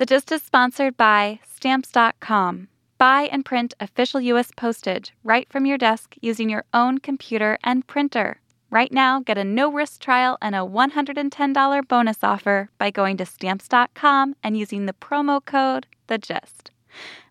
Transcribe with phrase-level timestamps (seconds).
[0.00, 2.68] The Gist is sponsored by Stamps.com.
[2.96, 4.50] Buy and print official U.S.
[4.56, 8.40] postage right from your desk using your own computer and printer.
[8.70, 13.26] Right now, get a no risk trial and a $110 bonus offer by going to
[13.26, 16.70] Stamps.com and using the promo code The Gist.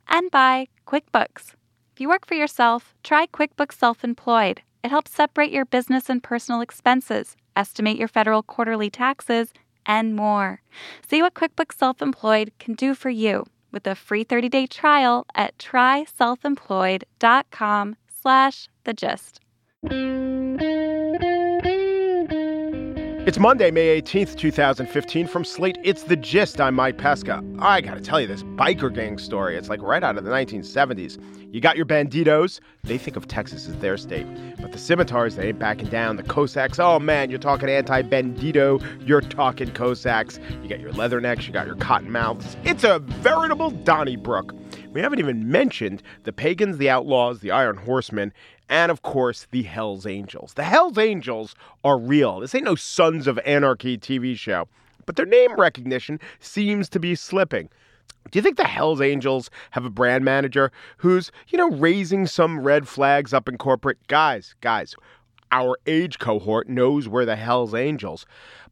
[0.07, 1.55] And buy QuickBooks.
[1.95, 4.61] If you work for yourself, try QuickBooks Self Employed.
[4.83, 9.53] It helps separate your business and personal expenses, estimate your federal quarterly taxes,
[9.89, 10.61] and more.
[11.09, 17.95] See what QuickBooks Self-Employed can do for you with a free 30-day trial at tryselfemployed.com
[18.21, 19.39] slash the gist.
[23.29, 25.27] It's Monday, May 18th, 2015.
[25.27, 26.59] From Slate, it's The Gist.
[26.59, 27.43] I'm Mike Pesca.
[27.59, 29.55] I gotta tell you this biker gang story.
[29.55, 31.19] It's like right out of the 1970s.
[31.53, 32.59] You got your Bandidos.
[32.81, 34.25] They think of Texas as their state.
[34.59, 36.15] But the scimitars, they ain't backing down.
[36.15, 38.83] The Cossacks, oh man, you're talking anti Bandido.
[39.05, 40.39] You're talking Cossacks.
[40.63, 42.55] You got your leathernecks, you got your cottonmouths.
[42.65, 44.55] It's a veritable Donnybrook.
[44.91, 48.33] We haven't even mentioned the pagans, the outlaws, the Iron Horsemen,
[48.69, 50.53] and of course, the Hells Angels.
[50.53, 52.39] The Hells Angels are real.
[52.39, 54.67] This ain't no Sons of Anarchy TV show,
[55.05, 57.69] but their name recognition seems to be slipping.
[58.31, 62.61] Do you think the Hells Angels have a brand manager who's, you know, raising some
[62.61, 63.97] red flags up in corporate?
[64.07, 64.95] Guys, guys,
[65.51, 68.25] our age cohort knows we're the Hells Angels.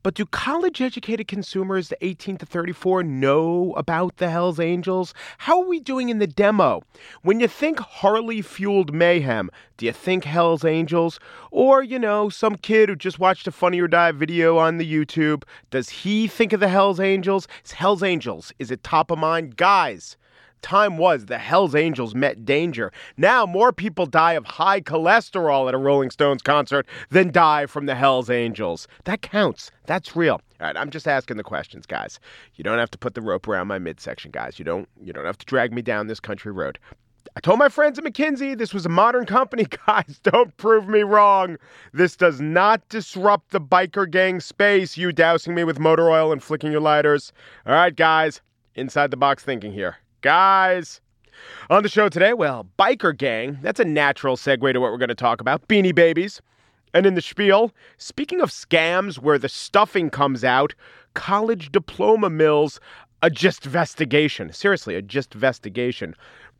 [0.04, 5.14] But do college educated consumers, the 18 to 34, know about the Hells Angels?
[5.40, 6.84] How are we doing in the demo?
[7.24, 11.20] When you think Harley fueled mayhem, do you think Hells Angels?
[11.52, 14.92] Or, you know, some kid who just watched a Funny or Die video on the
[14.92, 17.48] YouTube, does he think of the Hells Angels?
[17.66, 19.58] Is Hells Angels, is it top of mind?
[19.58, 20.16] Guys,
[20.62, 22.92] time was the Hells Angels met danger.
[23.18, 27.86] Now more people die of high cholesterol at a Rolling Stones concert than die from
[27.86, 28.88] the Hells Angels.
[29.06, 29.72] That counts.
[29.86, 30.42] That's real.
[30.60, 32.20] All right, I'm just asking the questions, guys.
[32.56, 34.58] You don't have to put the rope around my midsection, guys.
[34.58, 36.80] You don't you don't have to drag me down this country road.
[37.36, 40.20] I told my friends at McKinsey this was a modern company, guys.
[40.24, 41.58] Don't prove me wrong.
[41.94, 46.42] This does not disrupt the biker gang space, you dousing me with motor oil and
[46.42, 47.32] flicking your lighters.
[47.68, 48.42] All right, guys,
[48.74, 49.98] inside the box thinking here.
[50.22, 51.00] Guys,
[51.70, 55.10] on the show today, well, biker gang, that's a natural segue to what we're going
[55.10, 56.42] to talk about beanie babies.
[56.96, 60.74] And in the spiel, speaking of scams where the stuffing comes out,
[61.14, 62.80] college diploma mills,
[63.22, 64.56] a Gist-vestigation.
[64.56, 66.16] Seriously, a Gist-vestigation.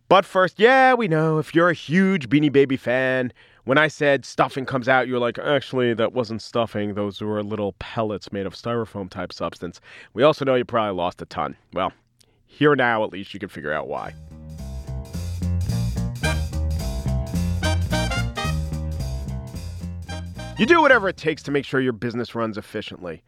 [0.08, 4.24] But first, yeah, we know if you're a huge Beanie Baby fan, when I said
[4.24, 6.94] stuffing comes out, you're like, actually, that wasn't stuffing.
[6.94, 9.82] Those were little pellets made of styrofoam type substance.
[10.14, 11.56] We also know you probably lost a ton.
[11.74, 11.92] Well,
[12.48, 14.14] here now, at least, you can figure out why.
[20.58, 23.22] You do whatever it takes to make sure your business runs efficiently.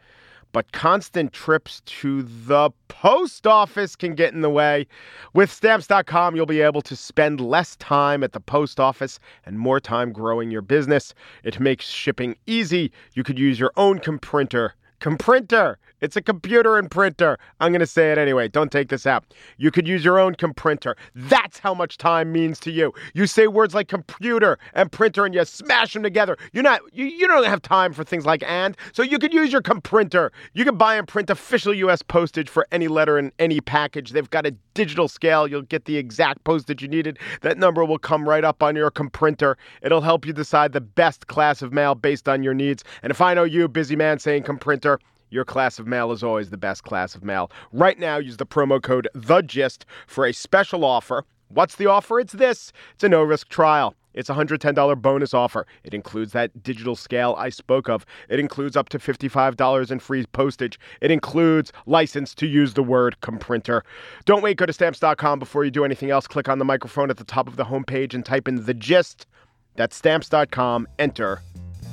[0.51, 4.87] But constant trips to the post office can get in the way.
[5.35, 9.79] With stamps.com, you'll be able to spend less time at the post office and more
[9.79, 11.13] time growing your business.
[11.43, 12.91] It makes shipping easy.
[13.13, 15.77] You could use your own comprinter Comprinter.
[16.01, 17.37] It's a computer and printer.
[17.59, 18.47] I'm going to say it anyway.
[18.47, 19.25] Don't take this out.
[19.57, 20.95] You could use your own comprinter.
[21.13, 22.93] That's how much time means to you.
[23.13, 26.37] You say words like computer and printer and you smash them together.
[26.53, 28.77] You're not you, you don't have time for things like and.
[28.93, 30.31] So you could use your comprinter.
[30.53, 34.11] You can buy and print official US postage for any letter in any package.
[34.11, 35.45] They've got a digital scale.
[35.45, 37.19] You'll get the exact postage you needed.
[37.41, 39.57] That number will come right up on your comprinter.
[39.81, 42.85] It'll help you decide the best class of mail based on your needs.
[43.03, 44.88] And if I know you, busy man saying comprinter,
[45.29, 47.51] your class of mail is always the best class of mail.
[47.71, 51.25] Right now, use the promo code The Gist for a special offer.
[51.49, 52.19] What's the offer?
[52.19, 52.71] It's this.
[52.93, 53.95] It's a no risk trial.
[54.13, 55.65] It's a $110 bonus offer.
[55.83, 58.05] It includes that digital scale I spoke of.
[58.27, 60.79] It includes up to $55 in free postage.
[61.01, 63.83] It includes license to use the word comprinter.
[64.25, 66.27] Don't wait, go to stamps.com before you do anything else.
[66.27, 69.27] Click on the microphone at the top of the homepage and type in the gist.
[69.75, 70.87] That's stamps.com.
[70.97, 71.41] Enter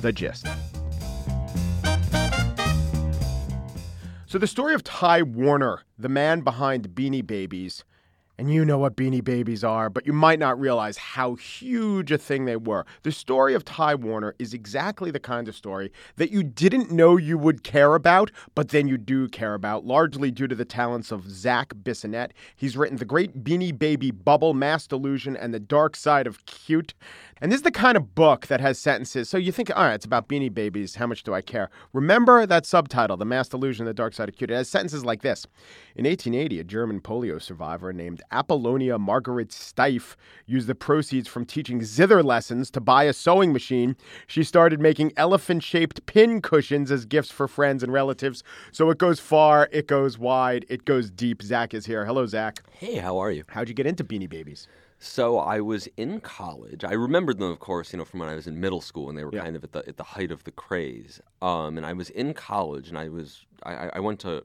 [0.01, 0.47] the gist.
[4.29, 7.85] So, the story of Ty Warner, the man behind Beanie Babies,
[8.37, 12.17] and you know what Beanie Babies are, but you might not realize how huge a
[12.17, 12.85] thing they were.
[13.03, 17.15] The story of Ty Warner is exactly the kind of story that you didn't know
[17.15, 21.09] you would care about, but then you do care about, largely due to the talents
[21.09, 22.31] of Zac Bissonnette.
[22.53, 26.93] He's written The Great Beanie Baby Bubble, Mass Delusion, and The Dark Side of Cute.
[27.39, 29.29] And this is the kind of book that has sentences.
[29.29, 30.95] So you think, all right, it's about beanie babies.
[30.95, 31.69] How much do I care?
[31.93, 34.49] Remember that subtitle, The Mass Delusion, The Dark Side of Cute.
[34.49, 35.45] It has sentences like this
[35.95, 40.15] In 1880, a German polio survivor named Apollonia Margaret Steiff
[40.47, 43.95] used the proceeds from teaching zither lessons to buy a sewing machine.
[44.25, 48.43] She started making elephant shaped pin cushions as gifts for friends and relatives.
[48.71, 51.43] So it goes far, it goes wide, it goes deep.
[51.43, 52.05] Zac is here.
[52.05, 52.63] Hello, Zac.
[52.71, 53.43] Hey, how are you?
[53.49, 54.67] How'd you get into beanie babies?
[54.99, 56.83] So I was in college.
[56.83, 59.17] I remembered them, of course, you know, from when I was in middle school, and
[59.17, 59.43] they were Yeah.
[59.43, 61.21] kind of at the at the height of the craze.
[61.41, 64.43] Um, and I was in college, and I was I, I- went to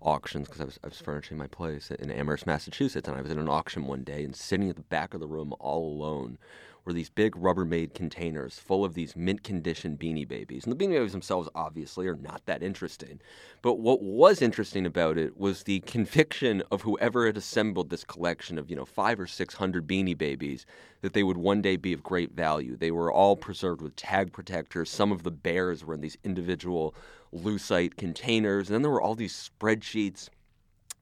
[0.00, 3.30] auctions because I was I was furnishing my place in Amherst, Massachusetts, and I was
[3.30, 6.36] at an auction one day, and sitting at the back of the room all alone
[6.84, 10.64] were these big Rubbermaid containers full of these mint condition beanie babies.
[10.64, 13.20] And the beanie babies themselves obviously are not that interesting.
[13.62, 18.58] But what was interesting about it was the conviction of whoever had assembled this collection
[18.58, 20.66] of, you know, five or six hundred beanie babies
[21.02, 22.76] that they would one day be of great value.
[22.76, 24.90] They were all preserved with tag protectors.
[24.90, 26.94] Some of the bears were in these individual
[27.32, 28.68] lucite containers.
[28.68, 30.28] And then there were all these spreadsheets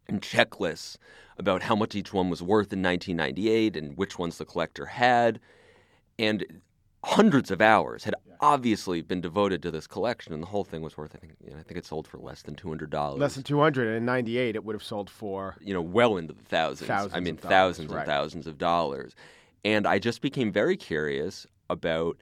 [0.08, 0.96] and checklists
[1.38, 5.40] about how much each one was worth in 1998 and which ones the collector had.
[6.20, 6.60] And
[7.02, 10.96] hundreds of hours had obviously been devoted to this collection, and the whole thing was
[10.96, 11.14] worth.
[11.14, 13.20] I think you know, I think it sold for less than two hundred dollars.
[13.20, 13.88] Less than 200.
[13.88, 15.56] And in 98, it would have sold for.
[15.60, 16.88] you know, well into the thousands.
[16.88, 17.98] Thousands I mean, of dollars, thousands right.
[18.00, 19.14] and thousands of dollars.
[19.64, 22.16] And I just became very curious about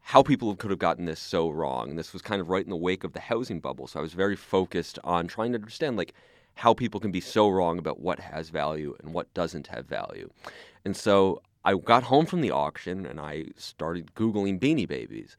[0.00, 1.88] how people could have gotten this so wrong.
[1.88, 3.86] And this was kind of right in the wake of the housing bubble.
[3.86, 6.14] So I was very focused on trying to understand, like,
[6.56, 10.28] how people can be so wrong about what has value and what doesn't have value.
[10.84, 15.36] And so I got home from the auction and I started Googling Beanie Babies.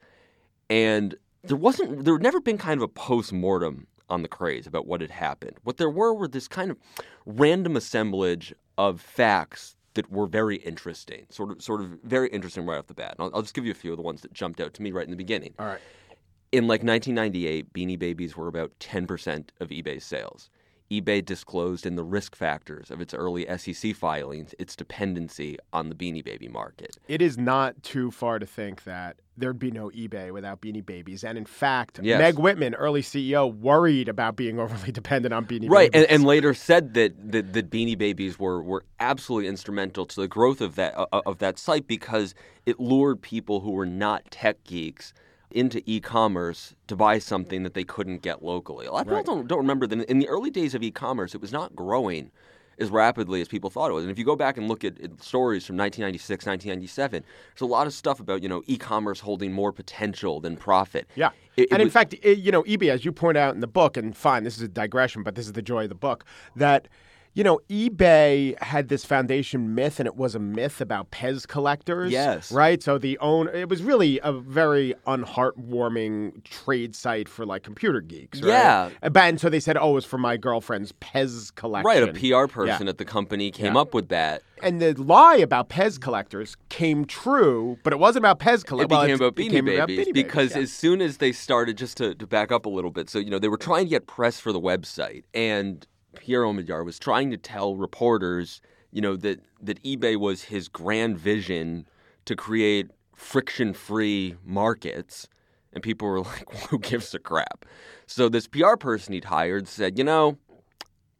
[0.68, 1.14] And
[1.44, 4.86] there wasn't, there had never been kind of a post mortem on the craze about
[4.86, 5.56] what had happened.
[5.62, 6.78] What there were were this kind of
[7.24, 12.78] random assemblage of facts that were very interesting, sort of, sort of very interesting right
[12.78, 13.16] off the bat.
[13.18, 14.82] And I'll, I'll just give you a few of the ones that jumped out to
[14.82, 15.54] me right in the beginning.
[15.58, 15.80] All right.
[16.52, 20.50] In like 1998, Beanie Babies were about 10% of eBay's sales.
[20.90, 25.94] eBay disclosed in the risk factors of its early SEC filings its dependency on the
[25.94, 26.96] Beanie Baby market.
[27.08, 31.24] It is not too far to think that there'd be no eBay without Beanie Babies.
[31.24, 32.18] And in fact, Yes.
[32.18, 35.70] Meg Whitman, early CEO, worried about being overly dependent on Beanie Babies.
[35.70, 40.20] Right, and, and later said that, that that Beanie Babies were, were absolutely instrumental to
[40.20, 42.34] the growth of that uh, of that site because
[42.64, 45.12] it lured people who were not tech geeks
[45.50, 48.86] into e-commerce to buy something that they couldn't get locally.
[48.86, 51.40] A lot of people don't, don't remember that in the early days of e-commerce, it
[51.40, 52.30] was not growing
[52.78, 54.04] as rapidly as people thought it was.
[54.04, 57.64] And if you go back and look at, at stories from 1996, 1997, there's a
[57.66, 61.08] lot of stuff about you know e-commerce holding more potential than profit.
[61.14, 61.30] Yeah.
[61.56, 63.60] It- it and in was- fact, it, you know, eBay, as you point out in
[63.60, 65.94] the book, and fine, this is a digression, but this is the joy of the
[65.94, 66.86] book, that,
[67.36, 72.10] you know, eBay had this foundation myth, and it was a myth about Pez collectors.
[72.10, 72.50] Yes.
[72.50, 72.82] Right?
[72.82, 78.40] So the own, it was really a very unheartwarming trade site for like computer geeks.
[78.40, 78.48] Right?
[78.48, 78.90] Yeah.
[79.02, 81.86] Uh, and and so they said, oh, it was for my girlfriend's Pez collection.
[81.86, 82.90] Right, a PR person Yeah.
[82.90, 83.80] at the company came Yeah.
[83.82, 84.42] up with that.
[84.62, 88.84] And the lie about Pez collectors came true, but it wasn't about Pez collectors.
[88.86, 89.34] It collectors.
[89.34, 90.62] became about Beanie Babies Beanie because yeah.
[90.62, 93.28] as soon as they started, just to, to back up a little bit, so you
[93.28, 95.86] know they were trying to get press for the website, and
[96.16, 98.60] Pierre Omidyar was trying to tell reporters,
[98.90, 101.86] you know, that that eBay was his grand vision
[102.24, 105.28] to create friction-free markets,
[105.72, 107.64] and people were like, "Who gives a crap?"
[108.06, 110.38] So this PR person he'd hired said, "You know,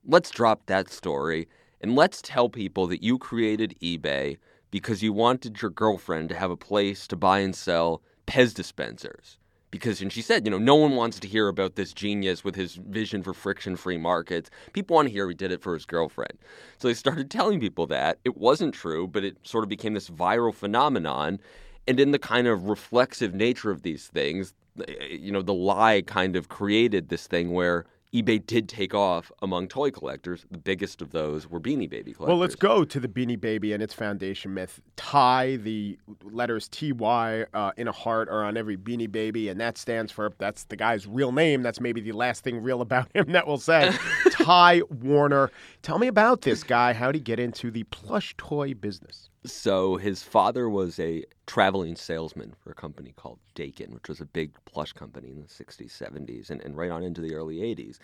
[0.05, 1.49] let's drop that story
[1.81, 4.38] and let's tell people that you created eBay
[4.71, 9.38] because you wanted your girlfriend to have a place to buy and sell Pez dispensers.
[9.76, 12.54] Because, and she said, you know, no one wants to hear about this genius with
[12.54, 14.50] his vision for friction free markets.
[14.73, 16.38] People want to hear he did it for his girlfriend.
[16.78, 18.18] So they started telling people that.
[18.25, 21.38] It wasn't true, but it sort of became this viral phenomenon.
[21.87, 24.54] And in the kind of reflexive nature of these things,
[24.88, 27.85] eh, you know, the lie kind of created this thing where
[28.16, 30.46] eBay did take off among toy collectors.
[30.50, 32.28] The biggest of those were Beanie Baby collectors.
[32.28, 34.80] Well, let's go to the Beanie Baby and its foundation myth.
[34.96, 39.61] Ty, the letters T Y uh, in a heart are on every Beanie Baby, and
[39.61, 41.62] that stands for that's the guy's real name.
[41.62, 43.92] That's maybe the last thing real about him that we'll say.
[44.30, 45.50] Ty Warner.
[45.82, 46.94] Tell me about this guy.
[46.94, 49.28] How did he get into the plush toy business?
[49.47, 54.26] So his father was a traveling salesman for a company called Dakin, which was a
[54.26, 57.99] big plush company in the 60s, 70s, and, and right on into the early 80s.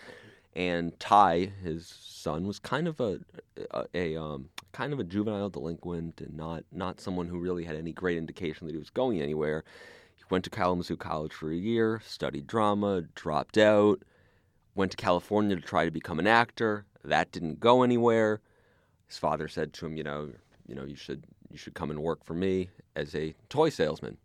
[0.55, 3.19] and Ty, his son, was kind of a,
[3.71, 7.75] a, a um, kind of a juvenile delinquent and not not someone who really had
[7.75, 9.63] any great indication that he was going anywhere.
[10.15, 14.01] He went to Kalamazoo College for a year, studied drama, dropped out,
[14.75, 16.85] went to California to try to become an actor.
[17.03, 18.39] That didn't go anywhere.
[19.07, 20.31] His father said to him, you know,
[20.73, 24.17] you know, you should you should come and work for me as a toy salesman.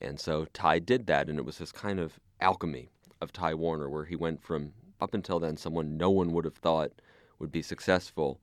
[0.00, 2.88] And so Ty did that, and it was this kind of alchemy
[3.20, 6.56] of Ty Warner, where he went from up until then someone no one would have
[6.56, 6.90] thought
[7.38, 8.40] would be successful.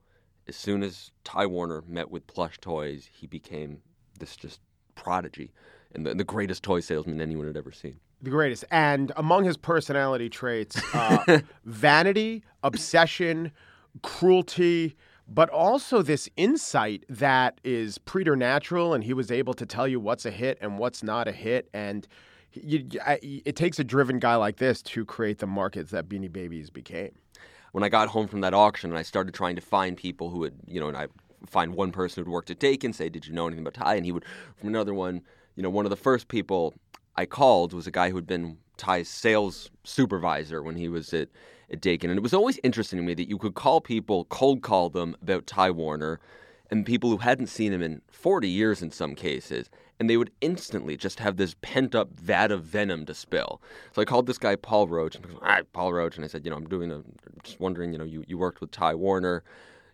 [0.48, 3.82] As soon as Ty Warner met with plush toys, he became
[4.20, 4.60] this just
[4.94, 5.52] prodigy
[5.96, 8.00] and the, the greatest toy salesman anyone had ever seen.
[8.22, 8.66] The greatest.
[8.70, 13.52] And among his personality traits, uh, vanity, obsession,
[14.04, 14.96] cruelty,
[15.34, 20.26] but also this insight that is preternatural, and he was able to tell you what's
[20.26, 21.70] a hit and what's not a hit.
[21.74, 22.06] And
[22.52, 26.32] you, I, it takes a driven guy like this to create the markets that Beanie
[26.32, 27.12] Babies became.
[27.72, 30.40] When I got home from that auction and I started trying to find people who
[30.40, 31.08] would, you know, and I
[31.48, 34.06] find one person who'd worked at Dakin, say, "Did you know anything about Ty?" And
[34.06, 34.26] he would,
[34.58, 35.22] from another one,
[35.56, 36.74] you know, one of the first people
[37.16, 41.30] I called was a guy who had been Ty's sales supervisor when he was at
[41.72, 44.62] at Dakin, and it was always interesting to me that you could call people, cold
[44.62, 46.20] call them about Ty Warner,
[46.70, 50.32] and people who hadn't seen him in 40 years in some cases, and they would
[50.42, 53.62] instantly just have this pent up vat of venom to spill.
[53.94, 56.44] So I called this guy Paul Roach, and I right, Paul Roach, and I said,
[56.44, 57.04] you know, I'm doing a,
[57.44, 59.44] just wondering, you know, you, you worked with Ty Warner.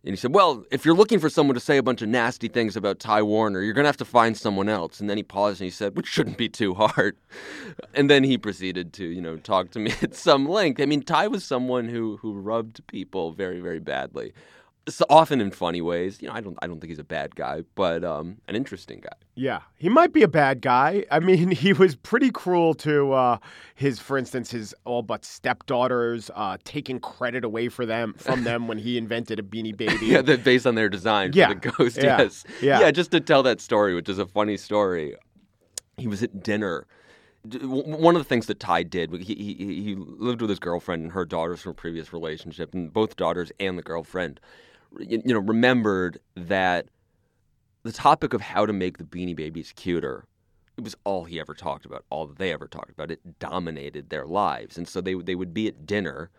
[0.08, 2.48] And he said, Well, if you're looking for someone to say a bunch of nasty
[2.48, 5.02] things about Ty Warner, you're going to have to find someone else.
[5.02, 7.18] And then he paused and he said, Which shouldn't be too hard.
[7.94, 10.80] And then he proceeded to, you know, talk to me at some length.
[10.80, 14.34] I mean, Ty was someone who, who rubbed people very, very badly
[14.88, 16.22] so often in funny ways.
[16.22, 19.00] You know, I don't I don't think he's a bad guy, but um, an interesting
[19.01, 19.15] guy.
[19.36, 21.06] Yeah, he might be a bad guy.
[21.12, 23.38] I mean, he was pretty cruel to uh,
[23.75, 28.67] his, for instance, his all but stepdaughters, uh, taking credit away for them from them
[28.67, 29.98] when he invented a Beanie Baby.
[30.08, 31.98] yeah, that based on their design Yeah, for the ghost.
[31.98, 32.79] yeah, Yes, yeah.
[32.79, 32.91] yeah.
[32.91, 35.15] Just to tell that story, which is a funny story.
[35.98, 36.86] He was at dinner.
[37.62, 39.53] One of the things that Ty did, he, he,
[39.84, 43.51] he lived with his girlfriend and her daughters from a previous relationship, and both daughters
[43.60, 44.39] and the girlfriend,
[45.00, 46.88] you know, remembered that
[47.84, 50.25] the topic of how to make the Beanie Babies cuter,
[50.77, 53.12] it was all he ever talked about, all that they ever talked about.
[53.12, 56.30] It dominated their lives, and so they they would be at dinner,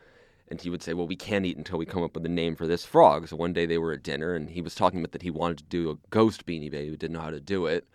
[0.48, 2.54] and he would say, "Well, we can't eat until we come up with a name
[2.54, 5.12] for this frog." So one day they were at dinner, and he was talking about
[5.12, 7.66] that he wanted to do a ghost Beanie Baby, but didn't know how to do
[7.66, 7.86] it.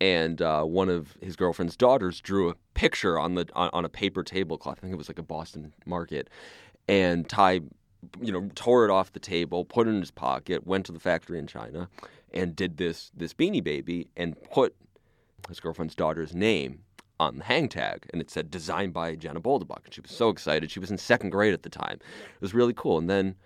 [0.00, 3.88] And uh, one of his girlfriend's daughters drew a picture on the on, on a
[3.88, 4.78] paper tablecloth.
[4.78, 6.28] I think it was like a Boston market,
[6.88, 7.62] and Ty
[8.20, 11.00] you know, tore it off the table, put it in his pocket, went to the
[11.00, 11.88] factory in China,
[12.32, 14.74] and did this this beanie baby and put
[15.48, 16.80] his girlfriend's daughter's name
[17.20, 19.84] on the hang tag, and it said designed by Jenna Boldebuck.
[19.84, 20.70] And she was so excited.
[20.70, 21.98] She was in second grade at the time.
[22.00, 22.98] It was really cool.
[22.98, 23.36] And then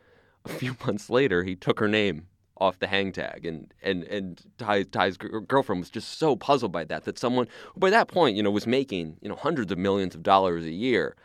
[0.44, 2.26] a few months later, he took her name
[2.58, 6.84] off the hang tag, and and and Ty, Ty's girlfriend was just so puzzled by
[6.84, 9.78] that that someone who by that point, you know, was making you know hundreds of
[9.78, 11.16] millions of dollars a year.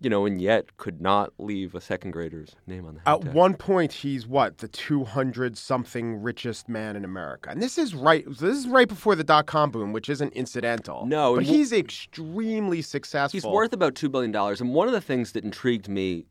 [0.00, 3.32] You know, and yet could not leave a second grader's name on the At tag.
[3.32, 7.94] one point, he's what the two hundred something richest man in America, and this is
[7.94, 8.24] right.
[8.26, 11.06] This is right before the dot com boom, which isn't incidental.
[11.06, 13.38] No, but he's extremely successful.
[13.38, 14.60] He's worth about two billion dollars.
[14.60, 16.26] And one of the things that intrigued me,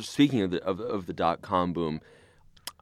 [0.00, 2.00] speaking of the of, of the dot com boom,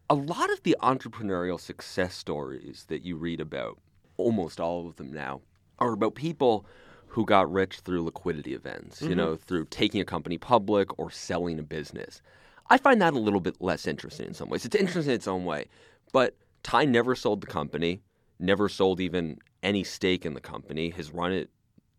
[0.08, 3.78] a lot of the entrepreneurial success stories that you read about,
[4.16, 5.42] almost all of them now,
[5.78, 6.64] are about people
[7.12, 9.02] who got rich through liquidity events.
[9.02, 9.42] You know, mm-hmm.
[9.44, 12.22] through taking a company public or selling a business.
[12.70, 14.64] I find that a little bit less interesting in some ways.
[14.64, 15.66] It's interesting in its own way,
[16.12, 18.00] but Ty never sold the company,
[18.38, 20.88] never sold even any stake in the company.
[20.90, 21.50] Has run it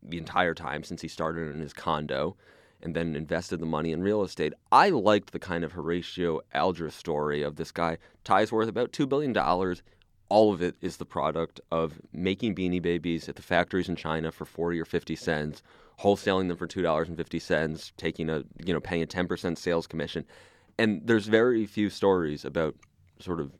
[0.02, 2.36] the entire time since he started in his condo
[2.82, 4.54] and then invested the money in real estate.
[4.72, 8.00] I liked the kind of Horatio Alger story of this guy.
[8.24, 9.32] Ty's worth about $2 billion.
[10.30, 14.32] All of it is the product of making beanie babies at the factories in China
[14.32, 15.62] for 40 or 50 cents,
[16.00, 20.26] wholesaling them for $2.50, taking a, you know, paying a 10% sales commission.
[20.80, 22.76] And there's very few stories about
[23.20, 23.52] sort of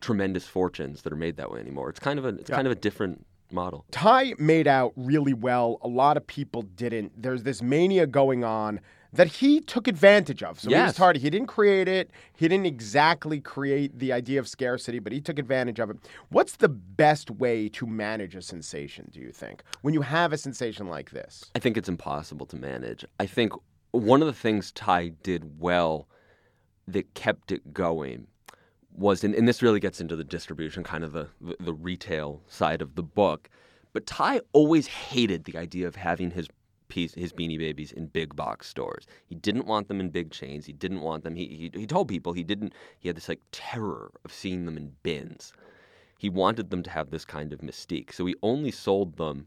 [0.00, 1.90] tremendous fortunes that are made that way anymore.
[1.90, 3.84] It's kind of a it's kind of a different model.
[3.90, 5.78] Ty made out really well.
[5.82, 7.20] A lot of people didn't.
[7.20, 8.80] There's this mania going on
[9.12, 10.60] that he took advantage of.
[10.60, 11.22] So he was Yes.
[11.22, 12.10] He didn't create it.
[12.36, 15.96] He didn't exactly create the idea of scarcity, but he took advantage of it.
[16.28, 20.38] What's the best way to manage a sensation, do you think, when you have a
[20.38, 21.50] sensation like this?
[21.54, 23.04] I think it's impossible to manage.
[23.18, 23.52] I think
[23.90, 26.06] one of the things Ty did well
[26.86, 28.26] that kept it going
[28.92, 32.42] was, and, and this really gets into the distribution, kind of the, the, the retail
[32.46, 33.48] side of the book,
[33.92, 36.46] but Ty always hated the idea of having his
[36.90, 39.06] piece, his Beanie Babies in big box stores.
[39.26, 40.66] He didn't want them in big chains.
[40.66, 41.34] He didn't want them.
[41.34, 42.74] He, he, he told people he didn't.
[42.98, 45.52] He had this like terror of seeing them in bins.
[46.18, 48.12] He wanted them to have this kind of mystique.
[48.12, 49.46] So he only sold them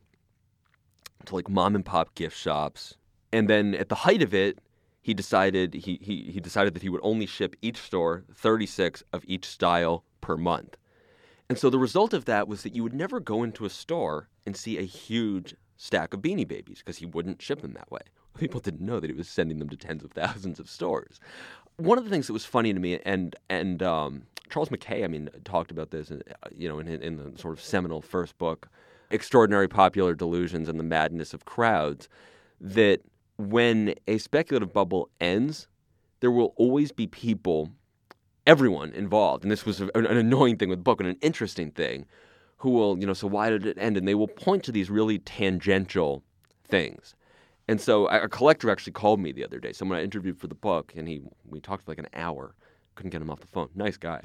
[1.26, 2.96] to like mom and pop gift shops.
[3.32, 4.60] And then at the height of it,
[5.02, 9.24] he decided he, he, he decided that he would only ship each store 36 of
[9.28, 10.78] each style per month.
[11.50, 14.30] And so the result of that was that you would never go into a store
[14.46, 18.00] and see a huge stack of beanie babies because he wouldn't ship them that way.
[18.38, 21.20] People didn't know that he was sending them to tens of thousands of stores.
[21.76, 25.08] One of the things that was funny to me, and and um, Charles Mackay, I
[25.08, 26.22] mean, talked about this, uh,
[26.56, 28.70] you know, in, in the sort of seminal first book,
[29.12, 32.08] "Extraordinary Popular Delusions and the Madness of Crowds,"
[32.62, 33.02] that
[33.38, 35.68] when a speculative bubble ends,
[36.22, 37.72] there will always be people,
[38.48, 42.06] everyone involved, and this was an annoying thing with the book and an interesting thing,
[42.64, 43.98] who will, you know, so why did it end?
[43.98, 46.24] And they will point to these really tangential
[46.66, 47.14] things.
[47.68, 49.74] And so a collector actually called me the other day.
[49.74, 52.56] Someone I interviewed for the book, and he we talked for like an hour.
[52.96, 53.68] Couldn't get him off the phone.
[53.76, 54.22] Nice guy.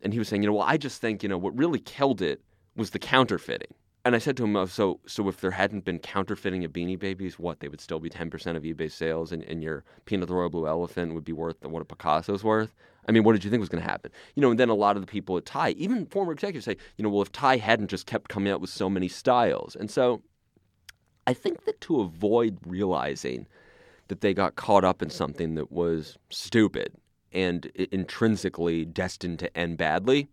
[0.00, 2.22] And he was saying, you know, well, I just think, you know, what really killed
[2.22, 2.40] it
[2.76, 3.74] was the counterfeiting.
[4.04, 6.98] And I said to him, oh, so so if there hadn't been counterfeiting of Beanie
[6.98, 10.28] Babies, what they would still be ten percent of eBay sales, and, and your Peanut
[10.28, 12.74] the Royal Blue Elephant would be worth what a Picasso's worth.
[13.08, 14.12] I mean, what did you think was going to happen?
[14.34, 16.76] You know, and then a lot of the people at Ty, even former executives, say,
[16.96, 19.90] you know, well, if Ty hadn't just kept coming out with so many styles, and
[19.90, 20.22] so
[21.26, 23.46] I think that to avoid realizing
[24.08, 26.92] that they got caught up in something that was stupid
[27.32, 30.28] and intrinsically destined to end badly,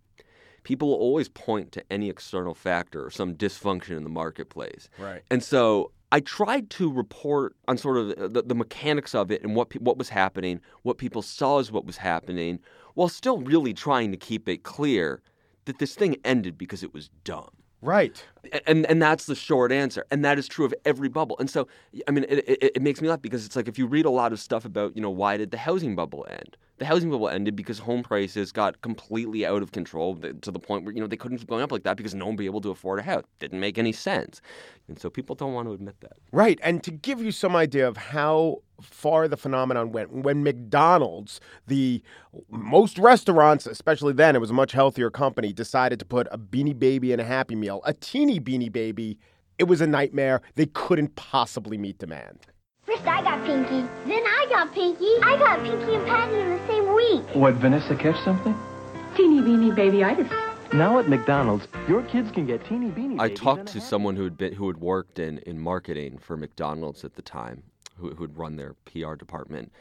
[0.63, 4.89] people will always point to any external factor or some dysfunction in the marketplace.
[4.97, 5.23] Right.
[5.29, 9.55] And so I tried to report on sort of the, the mechanics of it and
[9.55, 12.59] what what was happening, what people saw as what was happening,
[12.95, 15.21] while still really trying to keep it clear
[15.65, 17.51] that this thing ended because it was dumb.
[17.81, 18.23] Right.
[18.65, 20.03] And and that's the short answer.
[20.11, 21.37] And that is true of every bubble.
[21.39, 21.67] And so,
[22.07, 24.09] I mean, it, it, it, makes me laugh because it's like if you read a
[24.09, 26.57] lot of stuff about, you know, why did the housing bubble end?
[26.79, 30.85] The housing bubble ended because home prices got completely out of control to the point
[30.85, 32.45] where, you know, they couldn't keep going up like that because no one would be
[32.45, 33.25] able to afford a house.
[33.39, 34.41] Didn't make any sense.
[34.87, 36.13] And so people don't want to admit that.
[36.31, 36.57] Right.
[36.63, 42.01] And to give you some idea of how far the phenomenon went, when McDonald's, the
[42.49, 46.77] most restaurants, especially then, it was a much healthier company, decided to put a beanie
[46.77, 49.19] baby in a Happy Meal, a teeny beanie baby,
[49.57, 50.41] it was a nightmare.
[50.55, 52.47] They couldn't possibly meet demand.
[52.99, 55.09] First I got Pinky, then I got Pinky.
[55.23, 57.23] I got Pinky and Patty in the same week.
[57.33, 58.53] What, Vanessa catch something?
[59.15, 60.29] Teeny beanie babyitis.
[60.73, 63.17] Now at McDonald's, your kids can get teeny beanie.
[63.17, 67.05] I talked to someone who had been who had worked in, in marketing for McDonald's
[67.05, 67.63] at the time,
[67.95, 69.71] who who had run their PR department,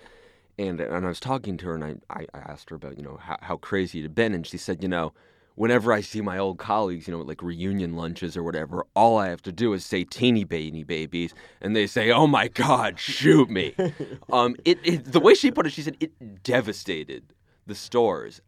[0.57, 3.16] and and I was talking to her and I, I asked her about you know
[3.20, 5.12] how, how crazy it had been, and she said you know
[5.59, 9.29] whenever I see my old colleagues, you know, like reunion lunches or whatever, all I
[9.29, 13.51] have to do is say teeny baby babies, and they say, "Oh my God, shoot
[13.51, 13.75] me!"
[14.33, 17.35] um, it, it, the way she put it, she said it devastated
[17.66, 18.40] the stores.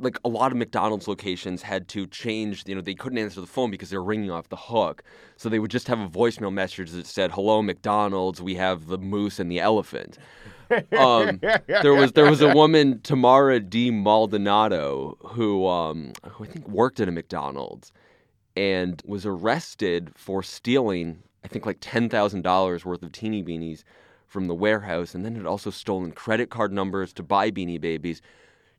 [0.00, 3.46] Like a lot of McDonald's locations had to change, you know, they couldn't answer the
[3.46, 5.02] phone because they were ringing off the hook.
[5.36, 8.98] So they would just have a voicemail message that said, "Hello, McDonald's, we have the
[8.98, 10.18] moose and the elephant."
[10.96, 16.68] um, there was there was a woman Tamara D Maldonado who um, who I think
[16.68, 17.92] worked at a McDonald's
[18.56, 23.82] and was arrested for stealing I think like ten thousand dollars worth of teeny beanies
[24.26, 28.22] from the warehouse, and then had also stolen credit card numbers to buy Beanie Babies.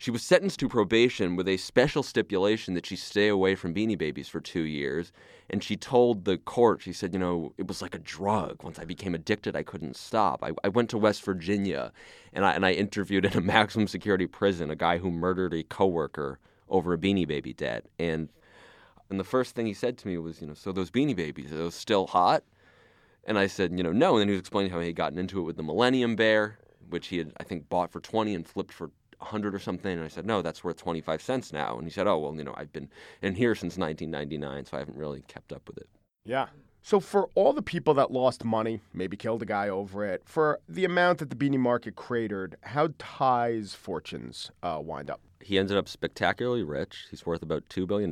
[0.01, 3.95] She was sentenced to probation with a special stipulation that she stay away from Beanie
[3.95, 5.11] Babies for two years.
[5.47, 8.63] And she told the court, she said, you know, it was like a drug.
[8.63, 10.43] Once I became addicted, I couldn't stop.
[10.43, 11.91] I, I went to West Virginia
[12.33, 15.61] and I, and I interviewed in a maximum security prison a guy who murdered a
[15.61, 17.85] coworker over a Beanie Baby debt.
[17.99, 18.29] And
[19.11, 21.51] and the first thing he said to me was, you know, so those Beanie Babies,
[21.51, 22.43] are those still hot?
[23.25, 24.13] And I said, you know, no.
[24.13, 26.57] And then he was explaining how he had gotten into it with the Millennium Bear,
[26.89, 28.89] which he had, I think, bought for 20 and flipped for
[29.21, 29.91] 100 or something.
[29.91, 31.77] And I said, no, that's worth 25 cents now.
[31.77, 32.89] And he said, oh, well, you know, I've been
[33.21, 35.89] in here since 1999, so I haven't really kept up with it.
[36.25, 36.47] Yeah.
[36.83, 40.59] So for all the people that lost money, maybe killed a guy over it, for
[40.67, 45.21] the amount that the beanie market cratered, how Ty's fortunes uh, wind up?
[45.39, 47.07] He ended up spectacularly rich.
[47.09, 48.11] He's worth about $2 billion.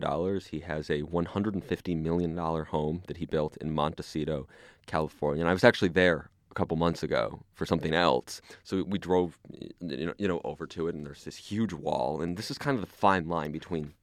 [0.50, 4.48] He has a $150 million home that he built in Montecito,
[4.86, 5.42] California.
[5.42, 8.42] And I was actually there couple months ago for something else.
[8.66, 9.40] So we drove,
[9.80, 12.58] you know, you know, over to it, and there's this huge wall, and this is
[12.58, 13.94] kind of the fine line between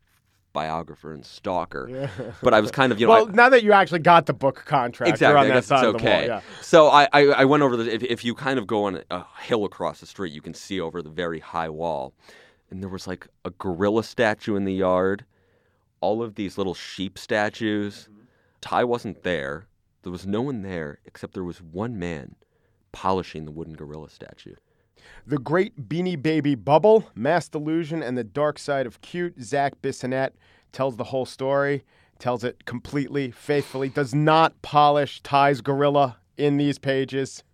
[0.54, 1.86] biographer and stalker.
[1.90, 2.32] Yeah.
[2.42, 3.12] But I was kind of, you know.
[3.12, 5.96] well, I, now that you actually got the book contract, exactly, on that side it's
[5.96, 6.28] okay.
[6.28, 6.40] Wall, yeah.
[6.62, 7.92] So I, I, I, went over the.
[7.92, 10.80] If, if you kind of go on a hill across the street, you can see
[10.80, 12.14] over the very high wall,
[12.70, 15.26] and there was like a gorilla statue in the yard,
[16.00, 18.08] all of these little sheep statues.
[18.08, 18.22] Mm-hmm.
[18.62, 19.66] Ty wasn't there
[20.06, 22.36] there was no one there except there was one man
[22.92, 24.54] polishing the wooden gorilla statue.
[25.26, 29.40] The Great Beanie Baby Bubble, Mass Delusion, and the Dark Side of Cute.
[29.40, 30.32] Zac Bissonnette
[30.72, 31.84] tells the whole story,
[32.18, 37.44] tells it completely, faithfully, does not polish Ty's gorilla in these pages,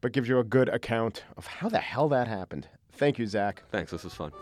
[0.00, 2.68] but gives you a good account of how the hell that happened.
[2.92, 3.62] Thank you, Zac.
[3.70, 4.32] Thanks, this was fun.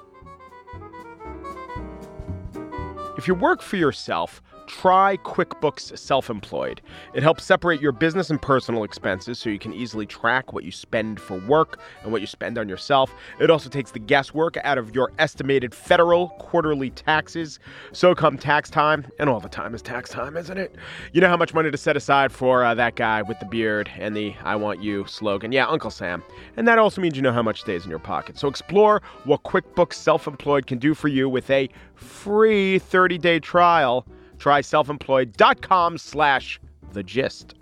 [3.17, 6.81] If you work for yourself, try QuickBooks Self Employed.
[7.15, 10.71] It helps separate your business and personal expenses so you can easily track what you
[10.71, 13.13] spend for work and what you spend on yourself.
[13.41, 17.59] It also takes the guesswork out of your estimated federal quarterly taxes.
[17.93, 20.77] So come tax time, and all the time is tax time, isn't it?
[21.13, 23.91] You know how much money to set aside for uh, that guy with the beard
[23.99, 25.51] and the I Want You slogan.
[25.51, 26.23] Yeah, Uncle Sam.
[26.57, 28.39] And that also means you know how much stays in your pocket.
[28.39, 33.41] So explore what QuickBooks Self Employed can do for you with a free 30 day
[33.41, 34.07] trial.
[34.39, 36.61] Try selfemployed.com slash
[36.93, 37.55] the gist.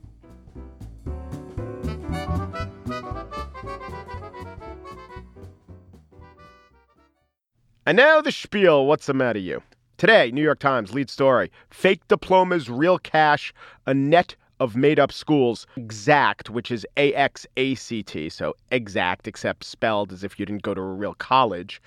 [7.89, 8.87] And now the spiel.
[8.87, 9.63] What's the matter, you?
[9.97, 13.55] Today, New York Times lead story Fake diplomas, real cash,
[13.87, 15.67] a net of made up schools.
[15.77, 20.47] Axact, which is A X A C T, so exact, except spelled as if you
[20.47, 21.81] didn't go to a real college.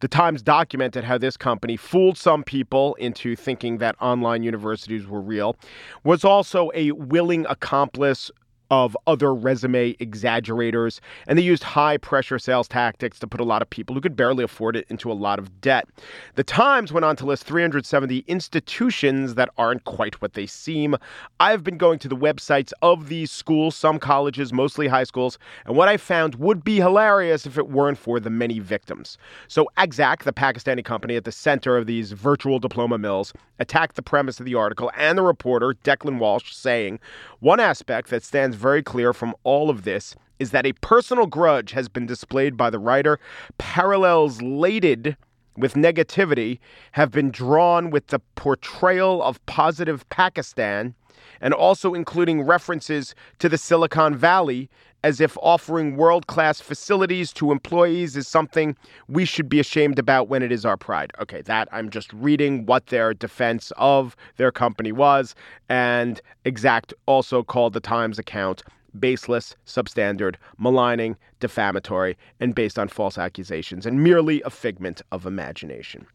[0.00, 5.20] The Times documented how this company fooled some people into thinking that online universities were
[5.20, 5.56] real,
[6.04, 8.30] was also a willing accomplice
[8.70, 13.62] of other resume exaggerators, and they used high pressure sales tactics to put a lot
[13.62, 15.88] of people who could barely afford it into a lot of debt.
[16.36, 20.96] The Times went on to list 370 institutions that aren't quite what they seem.
[21.40, 25.76] I've been going to the websites of these schools, some colleges, mostly high schools, and
[25.76, 29.18] what I found would be hilarious if it weren't for the many victims.
[29.48, 34.02] So, Axact, the Pakistani company at the center of these virtual diploma mills, attacked the
[34.02, 36.98] premise of the article and the reporter, Declan Walsh, saying
[37.40, 41.72] one aspect that stands very clear from all of this is that a personal grudge
[41.72, 43.18] has been displayed by the writer.
[43.58, 45.16] Parallels laden
[45.56, 46.58] with negativity
[46.92, 50.94] have been drawn with the portrayal of positive Pakistan
[51.40, 54.68] and also including references to the Silicon Valley
[55.02, 58.76] as if offering world class facilities to employees is something
[59.08, 61.12] we should be ashamed about when it is our pride.
[61.20, 65.34] Okay, that I'm just reading what their defense of their company was,
[65.68, 68.62] and Axact also called the Times account
[68.98, 76.06] baseless, substandard, maligning, defamatory, and based on false accusations, and merely a figment of imagination.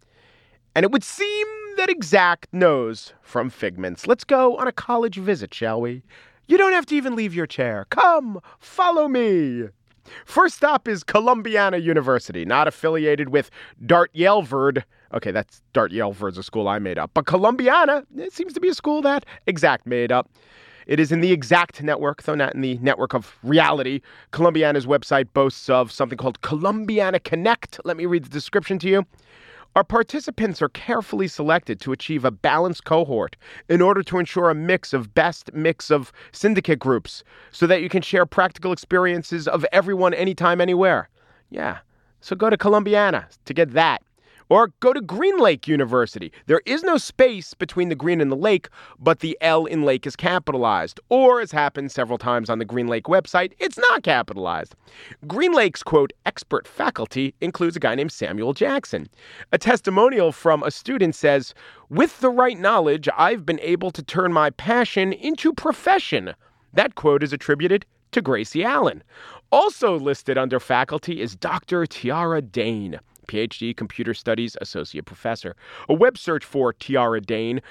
[0.76, 4.08] And it would seem that Axact knows from figments.
[4.08, 6.04] Let's go on a college visit, shall we?
[6.48, 7.88] You don't have to even leave your chair.
[7.90, 9.66] Come, follow me.
[10.26, 13.50] First stop is Columbiana University, not affiliated with
[13.86, 14.84] Dart Yaleverd.
[15.14, 17.12] Okay, that's Dart Yaleverd's a school I made up.
[17.14, 20.30] But Columbiana, it seems to be a school that Axact made up.
[20.86, 24.02] It is in the Axact network, though not in the network of reality.
[24.32, 27.80] Columbiana's website boasts of something called Columbiana Connect.
[27.84, 29.06] Let me read the description to you.
[29.76, 33.36] Our participants are carefully selected to achieve a balanced cohort
[33.68, 37.90] in order to ensure a mix of best mix of syndicate groups so that you
[37.90, 41.10] can share practical experiences of everyone anytime, anywhere.
[41.50, 41.80] Yeah.
[42.22, 44.02] So go to Columbiana to get that.
[44.50, 46.32] Or go to Green Lake University.
[46.46, 50.06] There is no space between the green and the lake, but the L in lake
[50.06, 51.00] is capitalized.
[51.10, 54.76] Or, as happened several times on the Green Lake website, it's not capitalized.
[55.26, 59.08] Green Lake's quote, expert faculty includes a guy named Samuel Jackson.
[59.52, 61.54] A testimonial from a student says,
[61.90, 66.34] With the right knowledge, I've been able to turn my passion into profession.
[66.74, 69.04] That quote is attributed to Gracie Allen.
[69.52, 71.86] Also listed under faculty is Dr.
[71.86, 73.00] Tiara Dane.
[73.28, 75.56] PhD Computer Studies Associate Professor.
[75.90, 77.62] A web search for Tiara Dane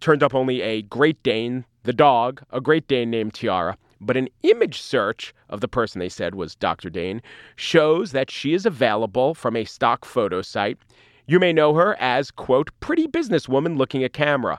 [0.00, 3.76] turned up only a Great Dane, the dog, a Great Dane named Tiara.
[4.00, 6.90] But an image search of the person they said was Dr.
[6.90, 7.22] Dane
[7.56, 10.78] shows that she is available from a stock photo site.
[11.26, 14.58] You may know her as, quote, pretty businesswoman looking at camera.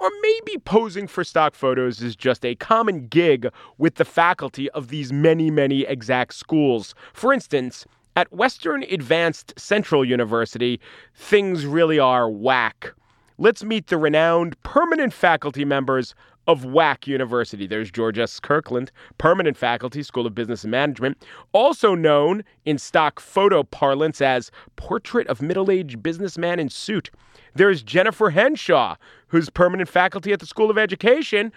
[0.00, 4.88] Or maybe posing for stock photos is just a common gig with the faculty of
[4.88, 6.92] these many, many Axact schools.
[7.12, 10.80] For instance, at Western Advanced Central University,
[11.14, 12.92] things really are whack.
[13.38, 16.14] Let's meet the renowned permanent faculty members
[16.46, 17.66] of WAC University.
[17.66, 18.40] There's George S.
[18.40, 24.50] Kirkland, permanent faculty, School of Business and Management, also known in stock photo parlance as
[24.76, 27.10] Portrait of Middle Aged Businessman in Suit.
[27.54, 28.96] There's Jennifer Henshaw,
[29.28, 31.52] who's permanent faculty at the School of Education,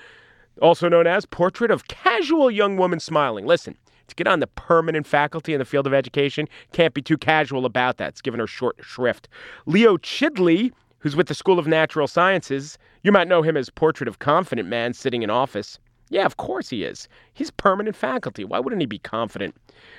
[0.61, 3.45] also known as Portrait of Casual Young Woman Smiling.
[3.45, 3.75] Listen,
[4.07, 7.65] to get on the permanent faculty in the field of education, can't be too casual
[7.65, 8.09] about that.
[8.09, 9.27] It's given her short shrift.
[9.65, 14.07] Leo Chidley, who's with the School of Natural Sciences, you might know him as Portrait
[14.07, 15.79] of Confident Man sitting in office.
[16.15, 17.09] Yeah, of course he is.
[17.33, 18.45] He's permanent faculty.
[18.45, 19.53] Why wouldn't he be confident?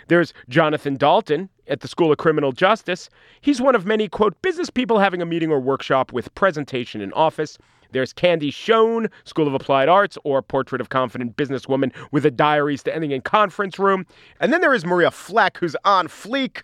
[0.09, 3.11] There's Jonathan Dalton at the School of Criminal Justice.
[3.43, 7.13] He's one of many, quote, business people having a meeting or workshop with presentation in
[7.13, 7.59] office.
[7.93, 12.83] There's Candy Schoen, School of Applied Arts, or Portrait of Confident Businesswoman with a diaries
[12.85, 14.07] to ending in conference room.
[14.41, 16.63] And then there is Maria Fleck, who's on fleek.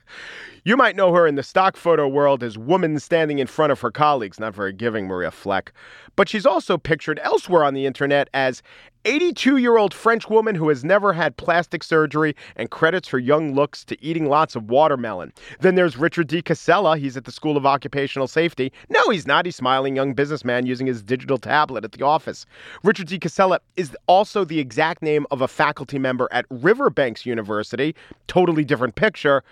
[0.65, 3.81] You might know her in the stock photo world as woman standing in front of
[3.81, 4.41] her colleagues.
[4.41, 5.73] Not very giving, Maria Fleck.
[6.17, 8.63] But she's also pictured elsewhere on the internet as
[9.05, 13.53] 82 year old French woman who has never had plastic surgery and credits her young
[13.55, 15.33] looks to eating lots of watermelon.
[15.61, 16.41] Then there's Richard D.
[16.41, 16.97] Casella.
[16.97, 18.73] He's at the School of Occupational Safety.
[18.89, 19.45] No, he's not.
[19.45, 22.47] He's smiling young businessman using his digital tablet at the office.
[22.85, 23.19] Richard D.
[23.19, 27.97] Casella is also the exact name of a faculty member at Riverbanks University.
[28.29, 29.43] Totally different picture.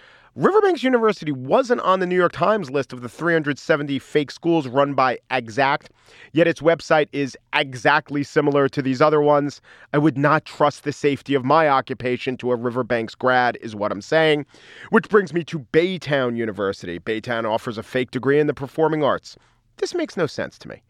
[0.40, 4.94] Riverbanks University wasn't on the New York Times list of the 370 fake schools run
[4.94, 5.88] by Axact,
[6.32, 9.60] yet its website is exactly similar to these other ones.
[9.92, 13.92] I would not trust the safety of my occupation to a Riverbanks grad, is what
[13.92, 14.46] I'm saying.
[14.88, 16.98] Which brings me to Baytown University.
[16.98, 19.36] Baytown offers a fake degree in the performing arts.
[19.76, 20.80] This makes no sense to me.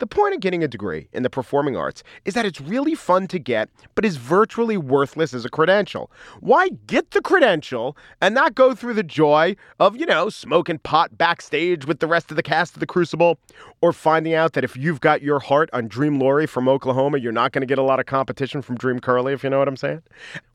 [0.00, 3.26] The point of getting a degree in the performing arts is that it's really fun
[3.26, 6.10] to get, but is virtually worthless as a credential.
[6.40, 11.18] Why get the credential and not go through the joy of, you know, smoking pot
[11.18, 13.38] backstage with the rest of the cast of The Crucible,
[13.82, 17.30] or finding out that if you've got your heart on Dream Laurie from Oklahoma, you're
[17.30, 19.68] not going to get a lot of competition from Dream Curly, if you know what
[19.68, 20.02] I'm saying?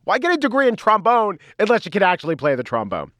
[0.05, 3.11] Why get a degree in trombone unless you can actually play the trombone?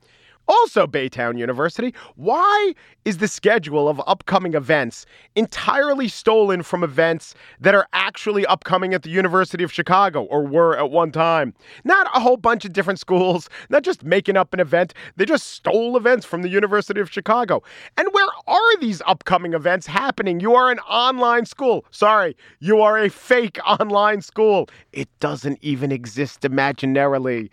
[0.48, 5.06] Also, Baytown University, why is the schedule of upcoming events
[5.36, 10.78] entirely stolen from events that are actually upcoming at the University of Chicago or were
[10.78, 11.54] at one time?
[11.84, 14.94] Not a whole bunch of different schools, not just making up an event.
[15.16, 17.64] They just stole events from the University of Chicago.
[17.98, 20.40] And where are these upcoming events happening?
[20.40, 21.86] You are an online school.
[21.92, 24.70] Sorry, you are a fake online school.
[24.94, 27.50] It doesn't even exist imaginarily.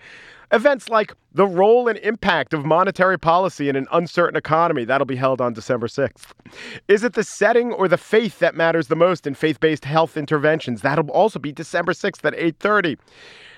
[0.52, 5.16] Events like the role and impact of monetary policy in an uncertain economy, that'll be
[5.16, 6.32] held on December 6th.
[6.88, 10.82] Is it the setting or the faith that matters the most in faith-based health interventions?
[10.82, 12.98] That'll also be December 6th at 8:30.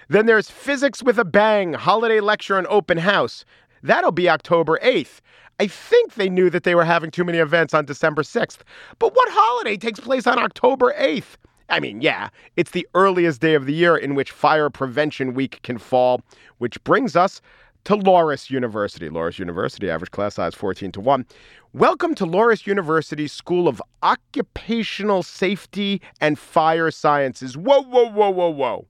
[0.09, 3.45] Then there's Physics with a Bang, holiday lecture and open house.
[3.83, 5.21] That'll be October 8th.
[5.59, 8.59] I think they knew that they were having too many events on December 6th.
[9.01, 11.39] But what holiday takes place on October 8th?
[11.69, 15.61] I mean, yeah, it's the earliest day of the year in which Fire Prevention Week
[15.63, 16.21] can fall,
[16.59, 17.41] which brings us
[17.85, 19.09] to Loras University.
[19.09, 21.27] Loras University, average class size 14 to 1.
[21.73, 27.57] Welcome to Loras University School of Occupational Safety and Fire Sciences.
[27.57, 28.87] Whoa, whoa, whoa, whoa, whoa.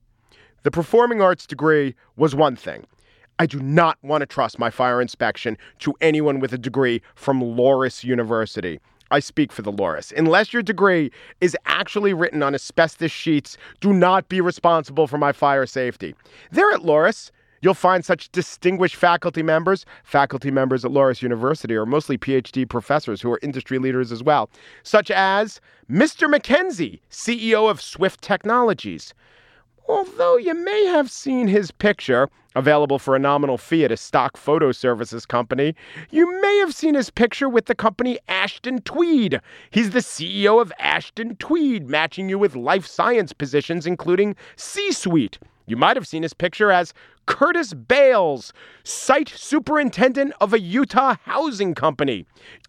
[0.65, 2.87] The performing arts degree was one thing.
[3.39, 7.41] I do not want to trust my fire inspection to anyone with a degree from
[7.41, 8.81] Loras University.
[9.15, 10.13] I speak for the Loris.
[10.17, 15.31] Unless your degree is actually written on asbestos sheets, do not be responsible for my
[15.31, 16.17] fire safety.
[16.51, 19.87] There at Loras, you'll find such distinguished faculty members.
[20.03, 24.51] Faculty members at Loras University are mostly PhD professors who are industry leaders as well,
[24.83, 26.29] such as Mr.
[26.29, 29.15] McKenzie, CEO of Swift Technologies.
[29.89, 34.37] Although you may have seen his picture available for a nominal fee at a stock
[34.37, 35.75] photo services company,
[36.11, 39.41] you may have seen his picture with the company Ashton Tweed.
[39.71, 45.39] He's the CEO of Ashton Tweed, matching you with life science positions, including C suite.
[45.67, 46.95] You might have seen his picture as
[47.27, 48.53] Curtis Bales,
[48.85, 52.27] site superintendent of a Utah housing company.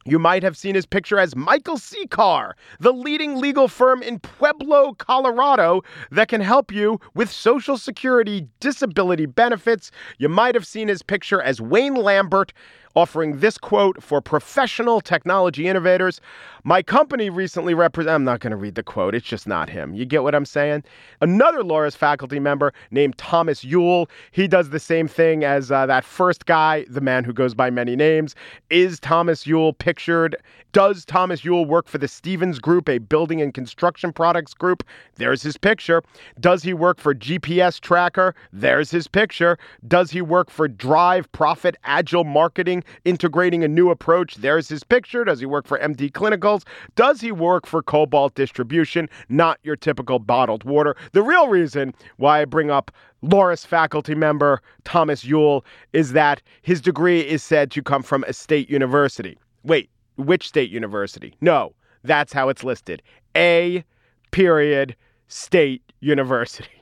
[0.07, 4.93] You might have seen his picture as Michael Secar, the leading legal firm in Pueblo,
[4.93, 9.89] Colorado, that can help you with Social Security disability benefits.
[10.19, 12.53] You might have seen his picture as Wayne Lambert,
[12.95, 16.21] offering this quote for professional technology innovators.
[16.63, 19.93] My company recently represented, I'm not going to read the quote, it's just not him.
[19.93, 20.83] You get what I'm saying?
[21.21, 26.03] Another Loras faculty member named Thomas Yule, he does the same thing as uh, that
[26.03, 28.35] first guy, the man who goes by many names.
[28.69, 30.35] Is Thomas Yule pictured?
[30.71, 34.83] Does Thomas Yule work for the Stevens Group, a building and construction products group?
[35.15, 36.03] There's his picture.
[36.39, 38.35] Does he work for GPS Tracker?
[38.51, 39.57] There's his picture.
[39.87, 42.83] Does he work for Drive Profit Agile Marketing?
[43.05, 44.35] integrating a new approach.
[44.35, 45.23] There's his picture.
[45.23, 46.63] Does he work for MD Clinicals?
[46.95, 49.09] Does he work for Cobalt Distribution?
[49.29, 50.95] Not your typical bottled water.
[51.13, 52.91] The real reason why I bring up
[53.25, 58.33] Loras faculty member Thomas Yule is that his degree is said to come from a
[58.33, 59.37] state university.
[59.63, 61.33] Wait, which state university?
[61.41, 63.01] No, that's how it's listed.
[63.35, 63.83] A
[64.31, 64.95] period
[65.27, 66.69] state university.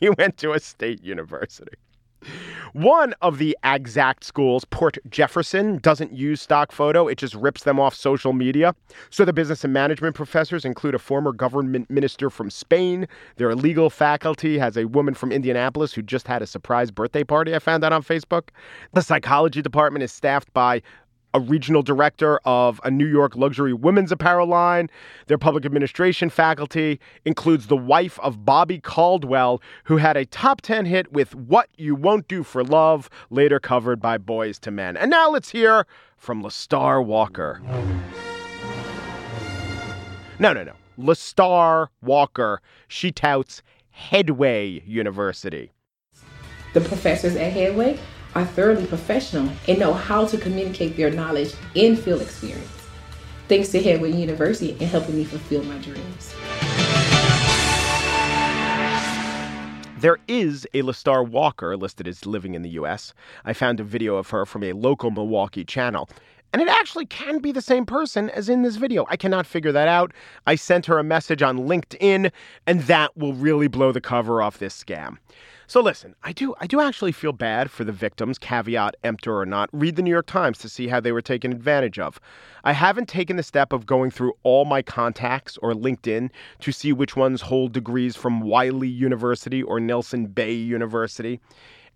[0.00, 1.72] He went to a state university.
[2.72, 7.06] One of the Axact schools, Port Jefferson, doesn't use stock photo.
[7.06, 8.74] It just rips them off social media.
[9.10, 13.06] So the business and management professors include a former government minister from Spain.
[13.36, 17.54] Their legal faculty has a woman from Indianapolis who just had a surprise birthday party.
[17.54, 18.48] I found out on Facebook.
[18.92, 20.82] The psychology department is staffed by
[21.34, 24.88] a regional director of a New York luxury women's apparel line.
[25.26, 30.86] Their public administration faculty includes the wife of Bobby Caldwell, who had a top 10
[30.86, 34.96] hit with What You Won't Do for Love, later covered by Boyz II Men.
[34.96, 37.60] And now let's hear from LaStar Walker.
[40.38, 40.72] No, no, no.
[40.96, 42.62] LaStar Walker.
[42.86, 45.72] She touts Headway University.
[46.72, 47.98] The professors at Headway
[48.34, 52.68] are thoroughly professional and know how to communicate their knowledge and field experience.
[53.48, 56.34] Thanks to Headway University in helping me fulfill my dreams.
[59.98, 63.14] There is a LaStar Walker listed as living in the U.S.
[63.44, 66.10] I found a video of her from a local Milwaukee channel.
[66.54, 69.06] And it actually can be the same person as in this video.
[69.10, 70.12] I cannot figure that out.
[70.46, 72.30] I sent her a message on LinkedIn,
[72.68, 75.16] and that will really blow the cover off this scam.
[75.66, 79.46] So listen, I do I do actually feel bad for the victims, caveat emptor or
[79.46, 79.68] not.
[79.72, 82.20] Read the New York Times to see how they were taken advantage of.
[82.62, 86.92] I haven't taken the step of going through all my contacts or LinkedIn to see
[86.92, 91.40] which ones hold degrees from Wiley University or Nelson Bay University.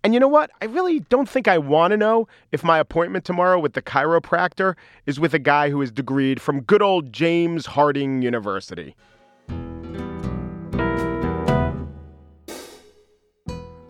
[0.03, 0.49] And you know what?
[0.61, 4.75] I really don't think I want to know if my appointment tomorrow with the chiropractor
[5.05, 8.95] is with a guy who is degreed from good old James Harding University.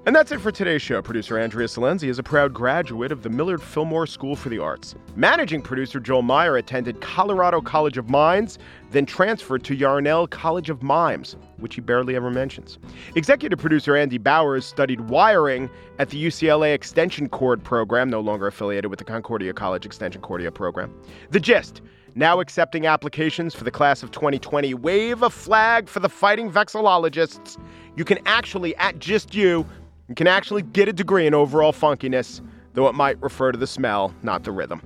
[0.10, 1.04] And that's it for today's show.
[1.04, 4.96] Producer Andrea Silenzi is a proud graduate of the Millard Fillmore School for the Arts.
[5.16, 8.58] Managing producer Joel Meyer attended Colorado College of Mines,
[8.90, 12.80] then transferred to Yarnell College of Mimes, which he barely ever mentions.
[13.14, 15.70] Executive producer Andy Bowers studied wiring
[16.00, 20.52] at the UCLA Extension Cord program, no longer affiliated with the Concordia College Extension Cordia
[20.52, 20.92] program.
[21.30, 21.84] The gist.
[22.16, 24.74] Now accepting applications for the class of 2020.
[24.74, 27.58] Wave a flag for the fighting vexillologists.
[27.96, 29.66] You can actually, at just you,
[30.10, 32.42] you can actually get a degree in overall funkiness,
[32.74, 34.82] though it might refer to the smell, not the rhythm.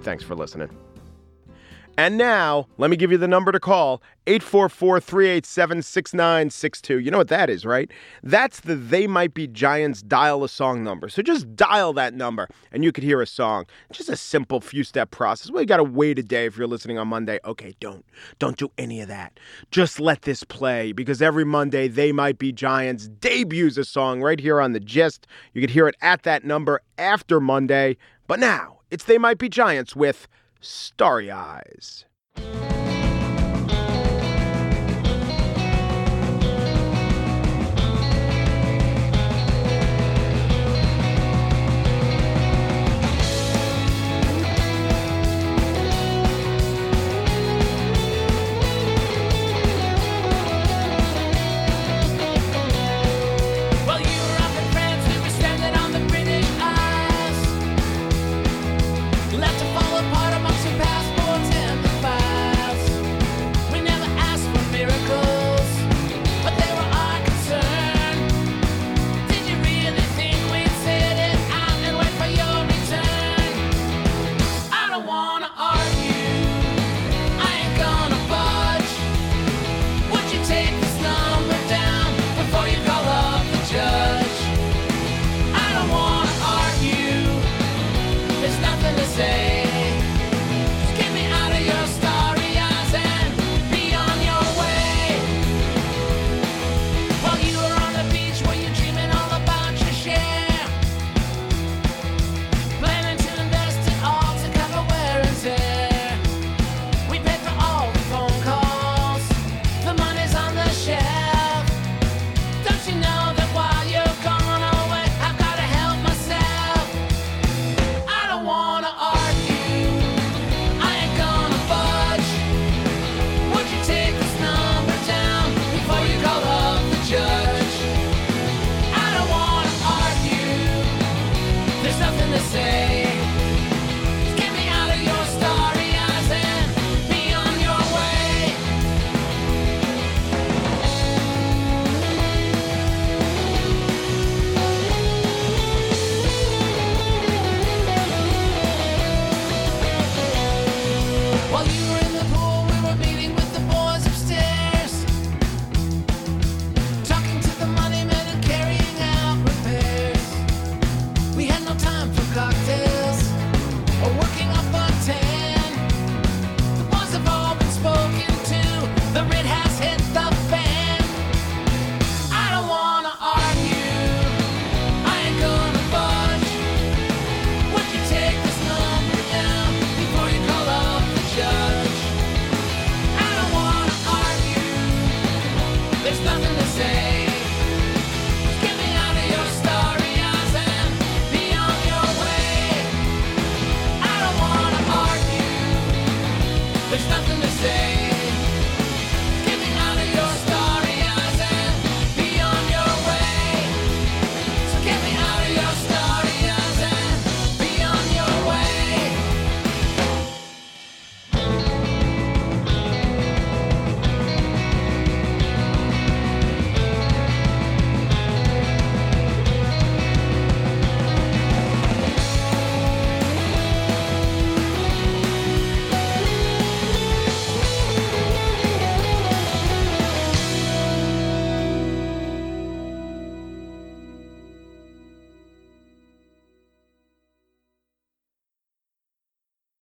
[0.00, 0.70] Thanks for listening.
[1.98, 6.98] And now, let me give you the number to call 844 387 6962.
[6.98, 7.90] You know what that is, right?
[8.22, 11.10] That's the They Might Be Giants dial a song number.
[11.10, 13.66] So just dial that number and you could hear a song.
[13.92, 15.50] Just a simple few step process.
[15.50, 17.38] Well, you got to wait a day if you're listening on Monday.
[17.44, 18.06] Okay, don't.
[18.38, 19.38] Don't do any of that.
[19.70, 24.40] Just let this play because every Monday, They Might Be Giants debuts a song right
[24.40, 25.26] here on The Gist.
[25.52, 27.98] You could hear it at that number after Monday.
[28.26, 30.26] But now, it's They Might Be Giants with
[30.62, 32.04] Starry Eyes.